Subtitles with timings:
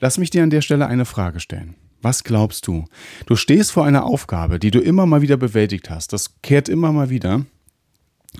[0.00, 1.74] Lass mich dir an der Stelle eine Frage stellen.
[2.00, 2.84] Was glaubst du?
[3.26, 6.12] Du stehst vor einer Aufgabe, die du immer mal wieder bewältigt hast.
[6.12, 7.44] Das kehrt immer mal wieder.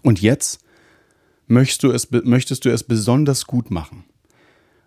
[0.02, 0.60] Und jetzt
[1.46, 4.04] möchtest du es, möchtest du es besonders gut machen.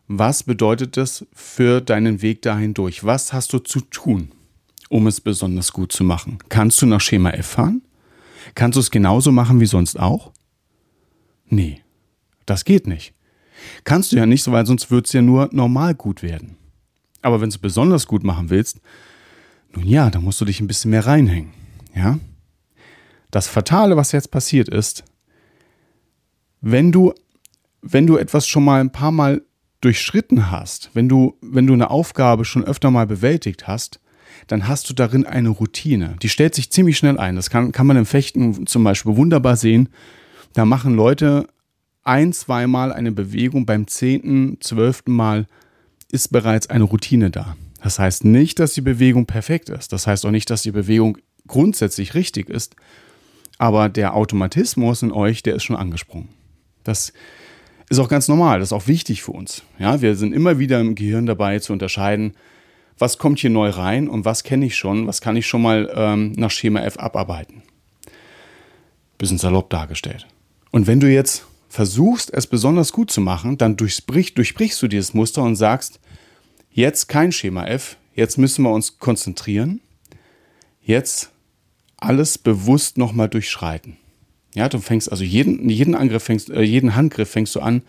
[0.08, 3.04] Was bedeutet das für deinen Weg dahin durch?
[3.04, 4.32] Was hast du zu tun,
[4.90, 6.38] um es besonders gut zu machen?
[6.50, 7.82] Kannst du nach Schema F fahren?
[8.56, 10.32] Kannst du es genauso machen wie sonst auch?
[11.48, 11.82] Nee,
[12.46, 13.14] das geht nicht.
[13.84, 16.58] Kannst du ja nicht, weil sonst wird es ja nur normal gut werden.
[17.22, 18.82] Aber wenn du es besonders gut machen willst,
[19.74, 21.54] nun ja, dann musst du dich ein bisschen mehr reinhängen.
[21.96, 22.20] Ja?
[23.30, 25.04] Das Fatale, was jetzt passiert ist,
[26.62, 27.14] wenn du,
[27.82, 29.42] wenn du etwas schon mal ein paar Mal
[29.82, 34.00] durchschritten hast, wenn du, wenn du eine Aufgabe schon öfter mal bewältigt hast,
[34.48, 36.16] dann hast du darin eine Routine.
[36.22, 37.36] Die stellt sich ziemlich schnell ein.
[37.36, 39.90] Das kann, kann man im Fechten zum Beispiel wunderbar sehen.
[40.54, 41.48] Da machen Leute
[42.04, 45.48] ein, zweimal eine Bewegung, beim zehnten, zwölften Mal
[46.12, 47.56] ist bereits eine Routine da.
[47.82, 49.92] Das heißt nicht, dass die Bewegung perfekt ist.
[49.92, 52.76] Das heißt auch nicht, dass die Bewegung grundsätzlich richtig ist.
[53.58, 56.30] Aber der Automatismus in euch, der ist schon angesprungen.
[56.84, 57.14] Das
[57.90, 58.60] ist auch ganz normal.
[58.60, 59.64] Das ist auch wichtig für uns.
[59.78, 62.34] Ja, wir sind immer wieder im Gehirn dabei zu unterscheiden,
[62.98, 65.92] was kommt hier neu rein und was kenne ich schon, was kann ich schon mal
[65.96, 67.64] ähm, nach Schema F abarbeiten.
[69.18, 70.28] Bisschen salopp dargestellt.
[70.72, 75.14] Und wenn du jetzt versuchst, es besonders gut zu machen, dann durchbrichst, durchbrichst du dieses
[75.14, 76.02] Muster und sagst,
[76.70, 79.80] jetzt kein Schema F, jetzt müssen wir uns konzentrieren,
[80.84, 81.32] jetzt
[81.96, 83.96] alles bewusst nochmal durchschreiten.
[84.54, 87.84] Ja, du fängst also jeden, jeden Angriff, fängst, äh, jeden Handgriff fängst du an,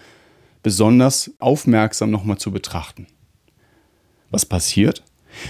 [0.63, 3.09] besonders aufmerksam nochmal zu betrachten.
[4.31, 5.03] Was passiert?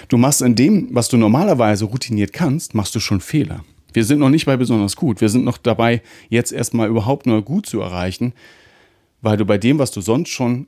[0.08, 3.62] Du machst in dem, was du normalerweise routiniert kannst, machst du schon Fehler.
[3.92, 5.20] Wir sind noch nicht bei besonders gut.
[5.20, 8.32] Wir sind noch dabei, jetzt erstmal überhaupt nur gut zu erreichen,
[9.20, 10.66] weil du bei dem, was du sonst schon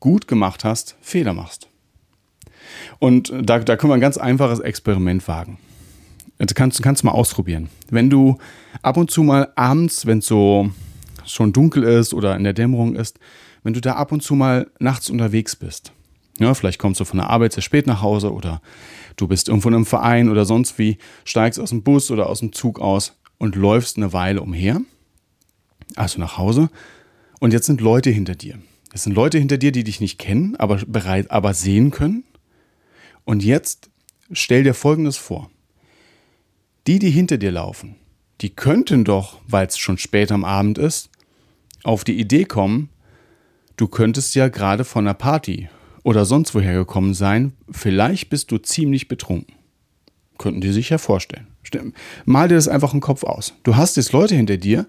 [0.00, 1.68] gut gemacht hast, Fehler machst.
[2.98, 5.58] Und da, da können wir ein ganz einfaches Experiment wagen.
[6.38, 7.68] Du kannst, kannst mal ausprobieren.
[7.90, 8.38] Wenn du
[8.82, 10.70] ab und zu mal abends, wenn es so
[11.24, 13.18] schon dunkel ist oder in der Dämmerung ist,
[13.62, 15.92] wenn du da ab und zu mal nachts unterwegs bist,
[16.38, 18.60] ja, vielleicht kommst du von der Arbeit sehr spät nach Hause oder
[19.16, 22.40] du bist irgendwo in einem Verein oder sonst wie, steigst aus dem Bus oder aus
[22.40, 24.80] dem Zug aus und läufst eine Weile umher,
[25.96, 26.70] also nach Hause,
[27.40, 28.58] und jetzt sind Leute hinter dir.
[28.92, 32.24] Es sind Leute hinter dir, die dich nicht kennen, aber bereit, aber sehen können.
[33.24, 33.90] Und jetzt
[34.32, 35.50] stell dir Folgendes vor.
[36.86, 37.96] Die, die hinter dir laufen,
[38.40, 41.10] die könnten doch, weil es schon spät am Abend ist,
[41.82, 42.88] auf die Idee kommen,
[43.76, 45.68] du könntest ja gerade von einer Party
[46.04, 49.56] oder sonst woher gekommen sein, vielleicht bist du ziemlich betrunken.
[50.38, 51.48] Könnten die sich ja vorstellen.
[52.24, 53.54] Mal dir das einfach im Kopf aus.
[53.64, 54.86] Du hast jetzt Leute hinter dir,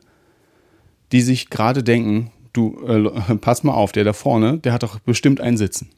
[1.12, 5.00] die sich gerade denken, du, äh, pass mal auf, der da vorne, der hat doch
[5.00, 5.90] bestimmt einen Sitzen.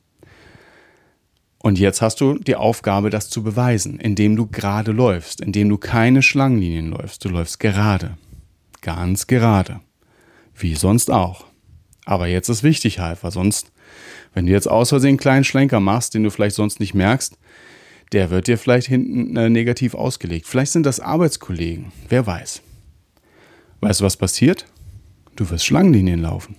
[1.60, 5.78] Und jetzt hast du die Aufgabe, das zu beweisen, indem du gerade läufst, indem du
[5.78, 7.26] keine Schlangenlinien läufst.
[7.26, 8.18] Du läufst gerade.
[8.82, 9.82] Ganz gerade.
[10.56, 11.46] Wie sonst auch.
[12.06, 13.72] Aber jetzt ist wichtig weil sonst
[14.34, 17.38] wenn du jetzt aus Versehen einen kleinen Schlenker machst, den du vielleicht sonst nicht merkst,
[18.12, 20.46] der wird dir vielleicht hinten äh, negativ ausgelegt.
[20.46, 22.62] Vielleicht sind das Arbeitskollegen, wer weiß.
[23.82, 24.66] Weißt du, was passiert?
[25.36, 26.56] Du wirst Schlangenlinien laufen.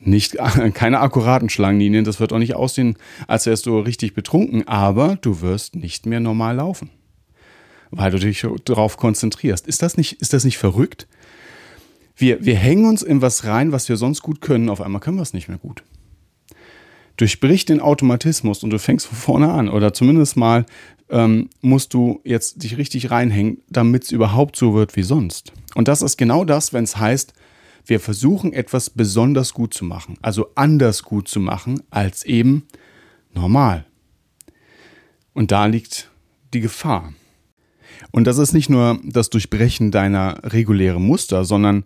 [0.00, 0.36] Nicht,
[0.74, 2.96] keine akkuraten Schlangenlinien, das wird auch nicht aussehen,
[3.26, 6.90] als wärst du richtig betrunken, aber du wirst nicht mehr normal laufen.
[7.90, 9.66] Weil du dich darauf konzentrierst.
[9.66, 11.08] Ist das nicht, ist das nicht verrückt?
[12.16, 15.16] Wir, wir hängen uns in was rein, was wir sonst gut können, auf einmal können
[15.16, 15.82] wir es nicht mehr gut
[17.18, 19.68] durchbrich den Automatismus und du fängst von vorne an.
[19.68, 20.64] Oder zumindest mal
[21.10, 25.52] ähm, musst du jetzt dich richtig reinhängen, damit es überhaupt so wird wie sonst.
[25.74, 27.34] Und das ist genau das, wenn es heißt,
[27.84, 32.66] wir versuchen etwas besonders gut zu machen, also anders gut zu machen als eben
[33.34, 33.86] normal.
[35.32, 36.10] Und da liegt
[36.52, 37.12] die Gefahr.
[38.10, 41.84] Und das ist nicht nur das Durchbrechen deiner regulären Muster, sondern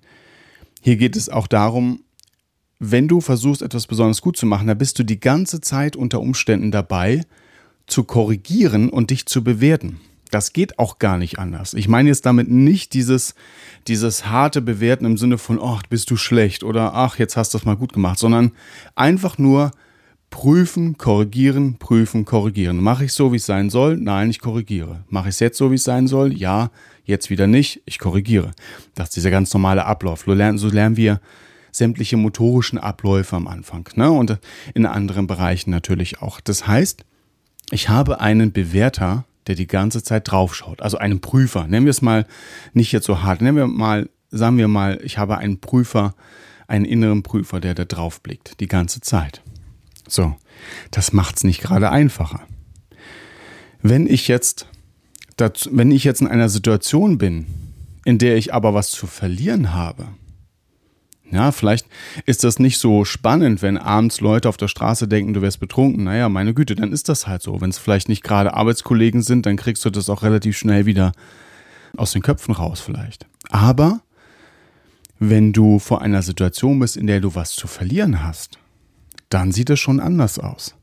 [0.81, 2.02] hier geht es auch darum,
[2.84, 6.20] wenn du versuchst, etwas besonders gut zu machen, dann bist du die ganze Zeit unter
[6.20, 7.23] Umständen dabei,
[7.87, 10.00] zu korrigieren und dich zu bewerten.
[10.32, 11.75] Das geht auch gar nicht anders.
[11.75, 13.37] Ich meine jetzt damit nicht dieses,
[13.87, 17.58] dieses harte Bewerten im Sinne von, ach, bist du schlecht oder ach, jetzt hast du
[17.58, 18.50] das mal gut gemacht, sondern
[18.96, 19.70] einfach nur
[20.31, 22.82] Prüfen, korrigieren, prüfen, korrigieren.
[22.82, 23.96] Mache ich so, wie es sein soll?
[23.96, 25.05] Nein, ich korrigiere.
[25.08, 26.32] Mache ich es jetzt so, wie es sein soll?
[26.32, 26.70] Ja,
[27.05, 27.82] jetzt wieder nicht.
[27.85, 28.52] Ich korrigiere.
[28.94, 30.25] Das ist dieser ganz normale Ablauf.
[30.25, 31.20] So lernen, so lernen wir
[31.72, 33.88] sämtliche motorischen Abläufe am Anfang.
[33.96, 34.10] Ne?
[34.12, 34.38] Und
[34.74, 36.38] in anderen Bereichen natürlich auch.
[36.40, 37.04] Das heißt,
[37.70, 40.82] ich habe einen Bewerter, der die ganze Zeit draufschaut.
[40.82, 41.66] Also einen Prüfer.
[41.66, 42.26] Nennen wir es mal
[42.74, 43.40] nicht jetzt so hart.
[43.40, 46.14] Nennen wir mal, sagen wir mal, ich habe einen Prüfer,
[46.69, 48.60] einen inneren Prüfer, der da drauf blickt.
[48.60, 49.42] Die ganze Zeit.
[50.06, 50.36] So,
[50.90, 52.42] das macht es nicht gerade einfacher.
[53.80, 54.66] Wenn ich jetzt,
[55.36, 57.46] dazu, wenn ich jetzt in einer Situation bin,
[58.04, 60.08] in der ich aber was zu verlieren habe,
[61.32, 61.87] ja, vielleicht
[62.26, 66.05] ist das nicht so spannend, wenn abends Leute auf der Straße denken, du wärst betrunken.
[66.05, 67.61] Naja, meine Güte, dann ist das halt so.
[67.61, 71.12] Wenn es vielleicht nicht gerade Arbeitskollegen sind, dann kriegst du das auch relativ schnell wieder
[71.96, 73.26] aus den Köpfen raus vielleicht.
[73.49, 74.02] Aber
[75.19, 78.58] wenn du vor einer Situation bist, in der du was zu verlieren hast,
[79.31, 80.75] dann sieht es schon anders aus.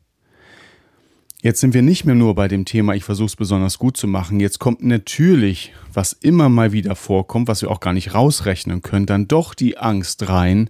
[1.41, 4.07] Jetzt sind wir nicht mehr nur bei dem Thema, ich versuche es besonders gut zu
[4.07, 4.41] machen.
[4.41, 9.06] Jetzt kommt natürlich, was immer mal wieder vorkommt, was wir auch gar nicht rausrechnen können,
[9.06, 10.69] dann doch die Angst rein,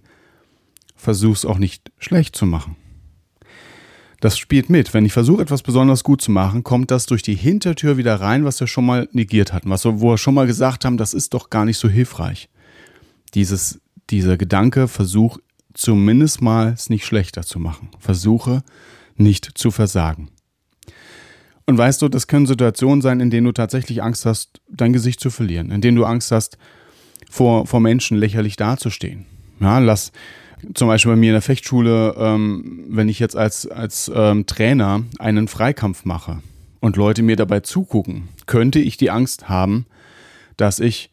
[0.94, 2.76] versuche es auch nicht schlecht zu machen.
[4.20, 4.94] Das spielt mit.
[4.94, 8.44] Wenn ich versuche, etwas besonders gut zu machen, kommt das durch die Hintertür wieder rein,
[8.44, 11.14] was wir schon mal negiert hatten, was wir, wo wir schon mal gesagt haben, das
[11.14, 12.48] ist doch gar nicht so hilfreich.
[13.34, 13.80] Dieses,
[14.10, 15.38] dieser Gedanke, versuch
[15.74, 17.88] zumindest mal es nicht schlechter zu machen.
[17.98, 18.62] Versuche
[19.16, 20.30] nicht zu versagen.
[21.70, 25.20] Und weißt du, das können Situationen sein, in denen du tatsächlich Angst hast, dein Gesicht
[25.20, 26.58] zu verlieren, in denen du Angst hast,
[27.30, 29.24] vor, vor Menschen lächerlich dazustehen.
[29.60, 30.10] Ja, lass
[30.74, 35.04] zum Beispiel bei mir in der Fechtschule, ähm, wenn ich jetzt als, als ähm, Trainer
[35.20, 36.42] einen Freikampf mache
[36.80, 39.86] und Leute mir dabei zugucken, könnte ich die Angst haben,
[40.56, 41.12] dass ich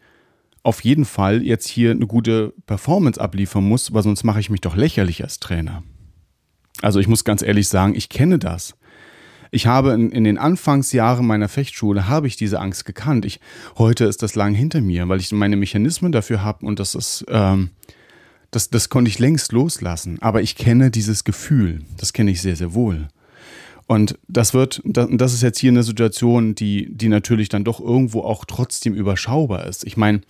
[0.64, 4.62] auf jeden Fall jetzt hier eine gute Performance abliefern muss, weil sonst mache ich mich
[4.62, 5.84] doch lächerlich als Trainer.
[6.82, 8.74] Also ich muss ganz ehrlich sagen, ich kenne das.
[9.52, 13.26] Ich habe in, in, den Anfangsjahren meiner Fechtschule habe ich diese Angst gekannt.
[13.26, 13.40] Ich,
[13.78, 17.26] heute ist das lang hinter mir, weil ich meine Mechanismen dafür habe und das ist,
[17.30, 17.70] ähm,
[18.52, 20.18] das, das konnte ich längst loslassen.
[20.22, 21.84] Aber ich kenne dieses Gefühl.
[21.98, 23.08] Das kenne ich sehr, sehr wohl.
[23.88, 28.22] Und das wird, das ist jetzt hier eine Situation, die, die natürlich dann doch irgendwo
[28.22, 29.86] auch trotzdem überschaubar ist.
[29.86, 30.22] Ich meine,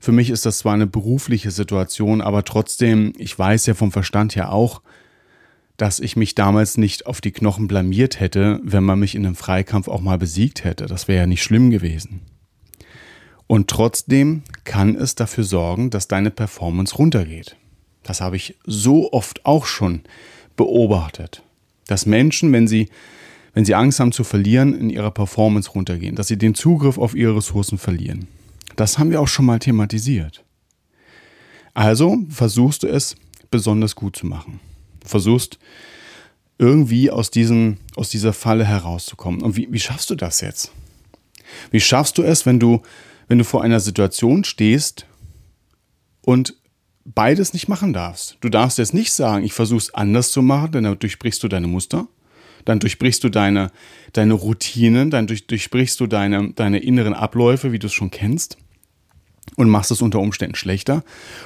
[0.00, 4.36] für mich ist das zwar eine berufliche Situation, aber trotzdem, ich weiß ja vom Verstand
[4.36, 4.80] her auch,
[5.76, 9.34] dass ich mich damals nicht auf die Knochen blamiert hätte, wenn man mich in einem
[9.34, 10.86] Freikampf auch mal besiegt hätte.
[10.86, 12.22] Das wäre ja nicht schlimm gewesen.
[13.46, 17.56] Und trotzdem kann es dafür sorgen, dass deine Performance runtergeht.
[18.02, 20.02] Das habe ich so oft auch schon
[20.56, 21.42] beobachtet.
[21.86, 22.88] Dass Menschen, wenn sie,
[23.52, 27.14] wenn sie Angst haben zu verlieren, in ihrer Performance runtergehen, dass sie den Zugriff auf
[27.14, 28.28] ihre Ressourcen verlieren.
[28.76, 30.44] Das haben wir auch schon mal thematisiert.
[31.74, 33.16] Also versuchst du es
[33.50, 34.60] besonders gut zu machen.
[35.04, 35.58] Versuchst
[36.58, 39.42] irgendwie aus, diesem, aus dieser Falle herauszukommen.
[39.42, 40.72] Und wie, wie schaffst du das jetzt?
[41.70, 42.82] Wie schaffst du es, wenn du,
[43.28, 45.06] wenn du vor einer Situation stehst
[46.22, 46.54] und
[47.04, 48.38] beides nicht machen darfst?
[48.40, 51.48] Du darfst jetzt nicht sagen, ich versuche es anders zu machen, denn dann durchbrichst du
[51.48, 52.08] deine Muster
[52.64, 53.70] dann durchbrichst du deine,
[54.14, 58.56] deine Routinen, dann durch, durchbrichst du deine, deine inneren Abläufe, wie du es schon kennst
[59.56, 61.04] und machst es unter Umständen schlechter.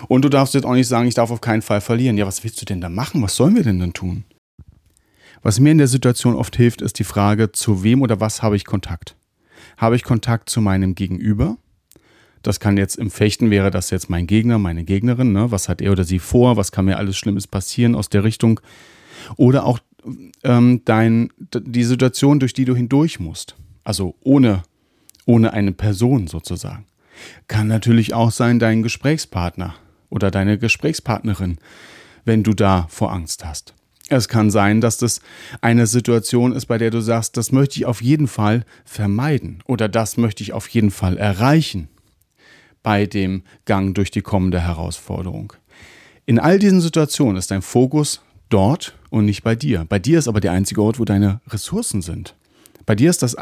[0.08, 2.16] Und du darfst jetzt auch nicht sagen, ich darf auf keinen Fall verlieren.
[2.16, 3.22] Ja, was willst du denn da machen?
[3.22, 4.24] Was sollen wir denn dann tun?
[5.42, 8.56] Was mir in der Situation oft hilft, ist die Frage, zu wem oder was habe
[8.56, 9.16] ich Kontakt?
[9.76, 11.56] Habe ich Kontakt zu meinem Gegenüber?
[12.42, 15.32] Das kann jetzt im Fechten wäre das jetzt mein Gegner, meine Gegnerin.
[15.32, 15.50] Ne?
[15.50, 16.56] Was hat er oder sie vor?
[16.56, 18.60] Was kann mir alles Schlimmes passieren aus der Richtung?
[19.36, 19.80] Oder auch
[20.44, 23.56] ähm, dein, die Situation, durch die du hindurch musst.
[23.84, 24.62] Also ohne,
[25.26, 26.86] ohne eine Person sozusagen.
[27.46, 29.74] Kann natürlich auch sein dein Gesprächspartner
[30.10, 31.58] oder deine Gesprächspartnerin,
[32.24, 33.74] wenn du da vor Angst hast.
[34.10, 35.20] Es kann sein, dass das
[35.60, 39.88] eine Situation ist, bei der du sagst, das möchte ich auf jeden Fall vermeiden oder
[39.88, 41.88] das möchte ich auf jeden Fall erreichen
[42.82, 45.52] bei dem Gang durch die kommende Herausforderung.
[46.24, 49.84] In all diesen Situationen ist dein Fokus dort und nicht bei dir.
[49.86, 52.34] Bei dir ist aber der einzige Ort, wo deine Ressourcen sind.
[52.88, 53.36] Bei dir ist das,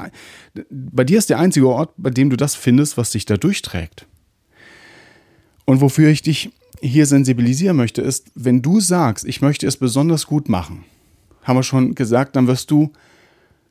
[0.70, 4.04] bei dir ist der einzige Ort, bei dem du das findest, was dich da durchträgt.
[5.66, 6.50] Und wofür ich dich
[6.80, 10.84] hier sensibilisieren möchte, ist, wenn du sagst, ich möchte es besonders gut machen,
[11.44, 12.92] haben wir schon gesagt, dann wirst du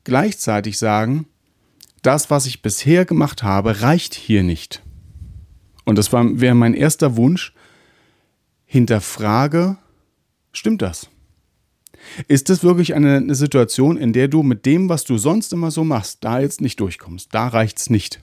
[0.06, 1.26] gleichzeitig sagen,
[2.04, 4.82] das, was ich bisher gemacht habe, reicht hier nicht.
[5.84, 7.54] Und das wäre mein erster Wunsch,
[8.66, 9.76] hinterfrage,
[10.54, 11.10] stimmt das?
[12.28, 15.72] Ist das wirklich eine, eine Situation, in der du mit dem, was du sonst immer
[15.72, 17.30] so machst, da jetzt nicht durchkommst?
[17.34, 18.22] Da reicht es nicht.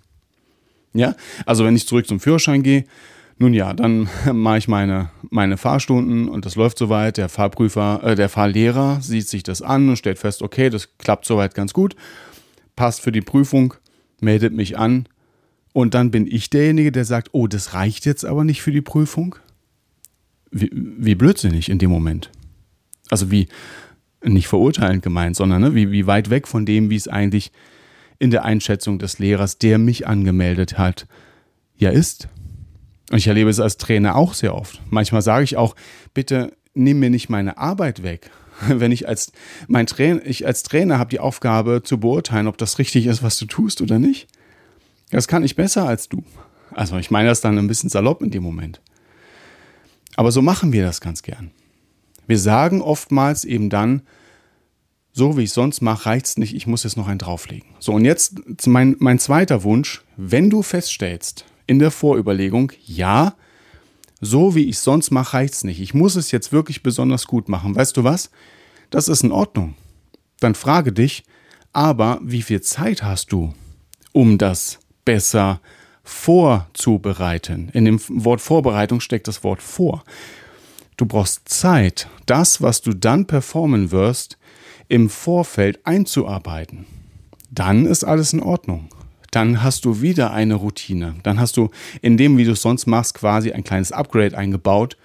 [0.94, 1.14] Ja,
[1.46, 2.84] also wenn ich zurück zum Führerschein gehe,
[3.38, 7.16] Nun ja, dann mache ich meine, meine Fahrstunden und das läuft soweit.
[7.16, 11.24] Der Fahrprüfer, äh, der Fahrlehrer sieht sich das an und stellt fest, okay, das klappt
[11.24, 11.96] soweit ganz gut,
[12.76, 13.74] passt für die Prüfung,
[14.20, 15.08] meldet mich an
[15.72, 18.82] und dann bin ich derjenige, der sagt, oh, das reicht jetzt aber nicht für die
[18.82, 19.36] Prüfung.
[20.50, 22.30] Wie, wie blödsinnig in dem Moment.
[23.12, 23.48] Also wie
[24.24, 27.52] nicht verurteilend gemeint, sondern ne, wie, wie weit weg von dem, wie es eigentlich
[28.18, 31.06] in der Einschätzung des Lehrers, der mich angemeldet hat,
[31.76, 32.28] ja ist.
[33.10, 34.80] Und ich erlebe es als Trainer auch sehr oft.
[34.88, 35.76] Manchmal sage ich auch,
[36.14, 38.30] bitte nimm mir nicht meine Arbeit weg.
[38.66, 39.30] Wenn ich als,
[39.68, 43.36] mein Trainer, ich als Trainer habe die Aufgabe zu beurteilen, ob das richtig ist, was
[43.36, 44.26] du tust oder nicht.
[45.10, 46.24] Das kann ich besser als du.
[46.70, 48.80] Also ich meine das dann ein bisschen salopp in dem Moment.
[50.16, 51.50] Aber so machen wir das ganz gern.
[52.26, 54.02] Wir sagen oftmals eben dann,
[55.12, 57.68] so wie ich sonst mache, reicht es nicht, ich muss jetzt noch einen drauflegen.
[57.78, 63.34] So, und jetzt mein, mein zweiter Wunsch, wenn du feststellst, in der Vorüberlegung, ja,
[64.20, 65.80] so wie ich sonst mache, reicht es nicht.
[65.80, 67.74] Ich muss es jetzt wirklich besonders gut machen.
[67.74, 68.30] Weißt du was?
[68.90, 69.74] Das ist in Ordnung.
[70.40, 71.24] Dann frage dich,
[71.72, 73.54] aber wie viel Zeit hast du,
[74.12, 75.60] um das besser
[76.04, 77.68] vorzubereiten?
[77.72, 80.04] In dem Wort Vorbereitung steckt das Wort vor.
[81.02, 84.38] Du brauchst Zeit, das, was du dann performen wirst,
[84.86, 86.86] im Vorfeld einzuarbeiten.
[87.50, 88.88] Dann ist alles in Ordnung
[89.32, 91.16] dann hast du wieder eine Routine.
[91.24, 91.70] Dann hast du
[92.02, 94.96] in dem, wie du es sonst machst, quasi ein kleines Upgrade eingebaut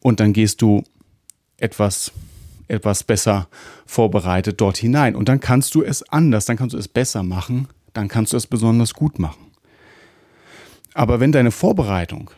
[0.00, 0.82] und dann gehst du
[1.56, 2.12] etwas
[2.68, 3.48] etwas besser
[3.86, 7.68] vorbereitet dort hinein und dann kannst du es anders, dann kannst du es besser machen,
[7.94, 9.46] dann kannst du es besonders gut machen.
[10.92, 12.30] Aber wenn deine Vorbereitung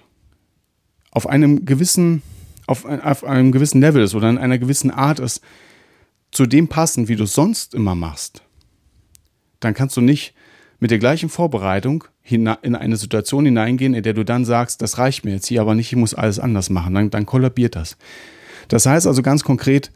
[1.10, 2.22] auf einem gewissen
[2.66, 5.40] auf, auf einem gewissen Level ist oder in einer gewissen Art ist,
[6.30, 8.42] zu dem passend, wie du es sonst immer machst,
[9.60, 10.34] dann kannst du nicht
[10.80, 15.24] mit der gleichen Vorbereitung in eine Situation hineingehen, in der du dann sagst, das reicht
[15.24, 17.96] mir jetzt hier aber nicht, ich muss alles anders machen, dann, dann kollabiert das.
[18.68, 19.92] Das heißt also ganz konkret,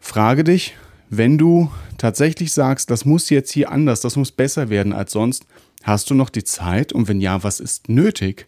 [0.00, 0.74] frage dich,
[1.08, 5.46] wenn du tatsächlich sagst, das muss jetzt hier anders, das muss besser werden als sonst,
[5.82, 8.46] hast du noch die Zeit und wenn ja, was ist nötig,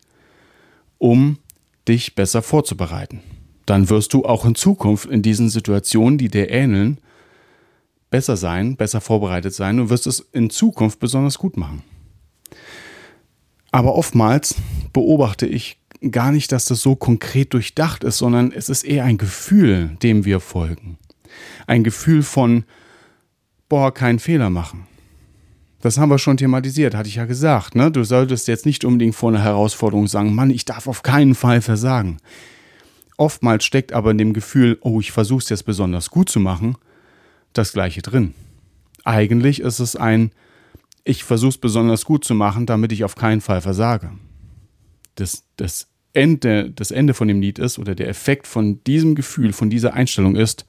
[0.98, 1.38] um
[1.86, 3.20] dich besser vorzubereiten?
[3.66, 6.98] Dann wirst du auch in Zukunft in diesen Situationen, die dir ähneln,
[8.10, 11.82] besser sein, besser vorbereitet sein und wirst es in Zukunft besonders gut machen.
[13.72, 14.54] Aber oftmals
[14.92, 15.78] beobachte ich
[16.12, 20.24] gar nicht, dass das so konkret durchdacht ist, sondern es ist eher ein Gefühl, dem
[20.24, 20.98] wir folgen.
[21.66, 22.64] Ein Gefühl von,
[23.68, 24.86] boah, keinen Fehler machen.
[25.80, 27.74] Das haben wir schon thematisiert, hatte ich ja gesagt.
[27.74, 27.90] Ne?
[27.90, 31.60] Du solltest jetzt nicht unbedingt vor einer Herausforderung sagen, Mann, ich darf auf keinen Fall
[31.60, 32.18] versagen.
[33.16, 36.76] Oftmals steckt aber in dem Gefühl, oh, ich versuche es jetzt besonders gut zu machen,
[37.52, 38.34] das gleiche drin.
[39.04, 40.32] Eigentlich ist es ein,
[41.04, 44.10] ich versuche es besonders gut zu machen, damit ich auf keinen Fall versage.
[45.14, 49.52] Das, das, Ende, das Ende von dem Lied ist oder der Effekt von diesem Gefühl,
[49.52, 50.64] von dieser Einstellung ist,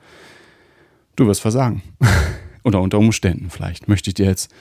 [1.15, 1.83] du wirst versagen.
[2.63, 3.87] oder unter Umständen vielleicht.
[3.87, 4.51] Möchte ich dir jetzt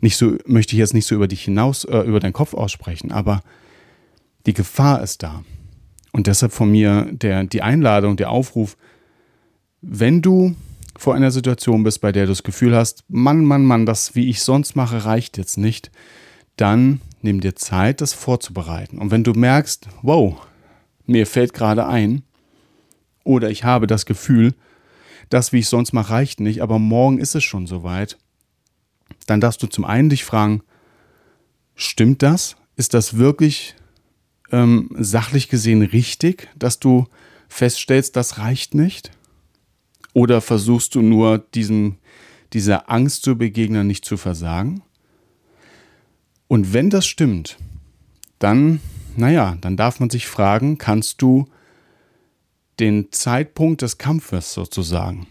[0.00, 3.12] nicht so, möchte ich jetzt nicht so über dich hinaus, äh, über deinen Kopf aussprechen,
[3.12, 3.42] aber
[4.46, 5.44] die Gefahr ist da.
[6.12, 8.76] Und deshalb von mir der, die Einladung, der Aufruf,
[9.80, 10.54] wenn du
[10.96, 14.28] vor einer Situation bist, bei der du das Gefühl hast, Mann, Mann, Mann, das, wie
[14.28, 15.90] ich sonst mache, reicht jetzt nicht,
[16.56, 18.98] dann nimm dir Zeit, das vorzubereiten.
[18.98, 20.36] Und wenn du merkst, wow,
[21.06, 22.22] mir fällt gerade ein,
[23.24, 24.54] oder ich habe das Gefühl,
[25.28, 28.18] das, wie ich sonst mache, reicht nicht, aber morgen ist es schon soweit,
[29.26, 30.62] dann darfst du zum einen dich fragen,
[31.74, 32.56] stimmt das?
[32.76, 33.76] Ist das wirklich
[34.52, 37.06] ähm, sachlich gesehen richtig, dass du
[37.48, 39.10] feststellst, das reicht nicht?
[40.12, 41.96] Oder versuchst du nur diesem,
[42.52, 44.82] dieser Angst zu begegnen, nicht zu versagen?
[46.48, 47.58] Und wenn das stimmt,
[48.40, 48.80] dann,
[49.16, 51.46] naja, dann darf man sich fragen, kannst du
[52.80, 55.26] den Zeitpunkt des Kampfes sozusagen,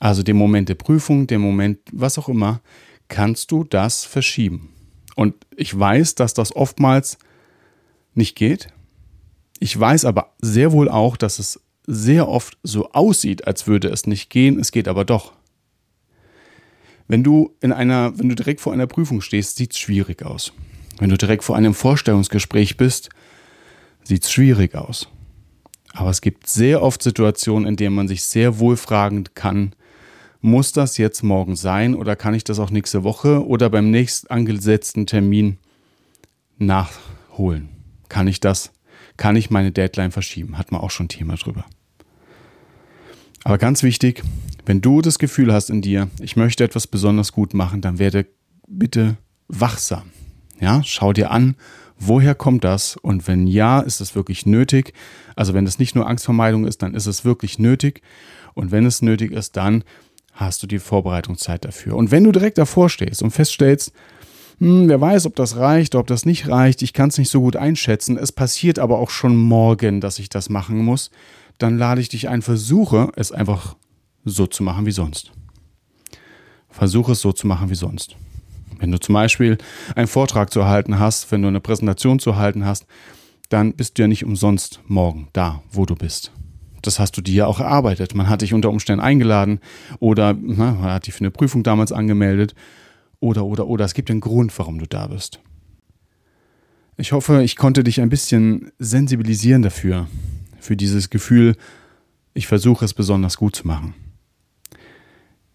[0.00, 2.60] also den Moment der Prüfung, den Moment, was auch immer,
[3.08, 4.70] kannst du das verschieben.
[5.16, 7.18] Und ich weiß, dass das oftmals
[8.14, 8.68] nicht geht.
[9.58, 14.06] Ich weiß aber sehr wohl auch, dass es sehr oft so aussieht, als würde es
[14.06, 15.32] nicht gehen, es geht aber doch.
[17.08, 20.52] Wenn du in einer, wenn du direkt vor einer Prüfung stehst, sieht es schwierig aus.
[20.98, 23.08] Wenn du direkt vor einem Vorstellungsgespräch bist,
[24.04, 25.08] sieht es schwierig aus.
[25.92, 29.74] Aber es gibt sehr oft Situationen, in denen man sich sehr wohl fragen kann,
[30.40, 34.30] muss das jetzt morgen sein oder kann ich das auch nächste Woche oder beim nächst
[34.30, 35.58] angesetzten Termin
[36.58, 37.79] nachholen?
[38.10, 38.72] Kann ich das?
[39.16, 40.58] Kann ich meine Deadline verschieben?
[40.58, 41.64] Hat man auch schon Thema drüber.
[43.42, 44.22] Aber ganz wichtig,
[44.66, 48.26] wenn du das Gefühl hast in dir, ich möchte etwas besonders gut machen, dann werde
[48.68, 49.16] bitte
[49.48, 50.10] wachsam.
[50.60, 51.56] Ja, schau dir an,
[51.98, 54.92] woher kommt das und wenn ja, ist es wirklich nötig.
[55.36, 58.02] Also wenn es nicht nur Angstvermeidung ist, dann ist es wirklich nötig
[58.52, 59.84] und wenn es nötig ist, dann
[60.32, 61.96] hast du die Vorbereitungszeit dafür.
[61.96, 63.92] Und wenn du direkt davor stehst und feststellst,
[64.60, 67.40] hm, wer weiß, ob das reicht, ob das nicht reicht, ich kann es nicht so
[67.40, 71.10] gut einschätzen, es passiert aber auch schon morgen, dass ich das machen muss,
[71.58, 73.76] dann lade ich dich ein, versuche es einfach
[74.24, 75.32] so zu machen wie sonst.
[76.68, 78.16] Versuche es so zu machen wie sonst.
[78.78, 79.58] Wenn du zum Beispiel
[79.96, 82.86] einen Vortrag zu erhalten hast, wenn du eine Präsentation zu erhalten hast,
[83.48, 86.32] dann bist du ja nicht umsonst morgen da, wo du bist.
[86.82, 88.14] Das hast du dir ja auch erarbeitet.
[88.14, 89.60] Man hat dich unter Umständen eingeladen
[89.98, 92.54] oder na, man hat dich für eine Prüfung damals angemeldet
[93.20, 93.84] oder, oder, oder.
[93.84, 95.40] Es gibt einen Grund, warum du da bist.
[96.96, 100.08] Ich hoffe, ich konnte dich ein bisschen sensibilisieren dafür,
[100.58, 101.56] für dieses Gefühl,
[102.34, 103.94] ich versuche es besonders gut zu machen.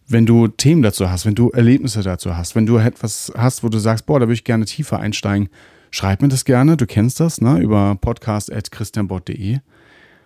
[0.08, 3.70] Wenn du Themen dazu hast, wenn du Erlebnisse dazu hast, wenn du etwas hast, wo
[3.70, 5.50] du sagst, boah, da würde ich gerne tiefer einsteigen,
[5.92, 6.78] schreib mir das gerne.
[6.78, 9.60] Du kennst das, ne, über podcast.christianbott.de.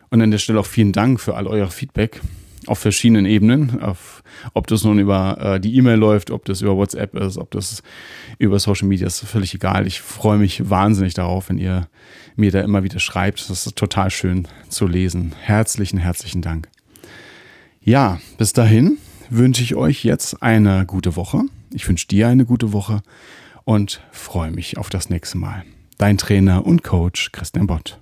[0.09, 2.21] Und an der Stelle auch vielen Dank für all euer Feedback
[2.69, 3.81] auf verschiedenen Ebenen.
[3.81, 4.23] Auf,
[4.53, 7.83] ob das nun über äh, die E-Mail läuft, ob das über WhatsApp ist, ob das
[8.37, 9.87] über Social Media ist, völlig egal.
[9.87, 11.87] Ich freue mich wahnsinnig darauf, wenn ihr
[12.35, 13.49] mir da immer wieder schreibt.
[13.49, 15.33] Das ist total schön zu lesen.
[15.41, 16.69] Herzlichen, herzlichen Dank.
[17.81, 18.97] Ja, bis dahin
[19.29, 21.41] wünsche ich euch jetzt eine gute Woche.
[21.73, 23.01] Ich wünsche dir eine gute Woche
[23.63, 25.63] und freue mich auf das nächste Mal.
[25.97, 27.99] Dein Trainer und Coach Christian Bott.